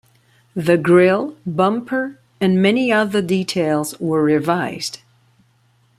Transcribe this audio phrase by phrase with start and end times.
[0.55, 4.97] The grill, bumper and many other details were revised.